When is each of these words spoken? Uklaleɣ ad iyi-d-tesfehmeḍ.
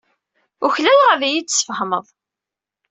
Uklaleɣ 0.65 1.07
ad 1.13 1.21
iyi-d-tesfehmeḍ. 1.27 2.05